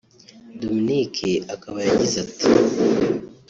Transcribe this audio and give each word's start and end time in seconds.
Dominic 0.61 1.15
akaba 1.53 1.77
yagize 1.87 2.15
ati 2.25 2.47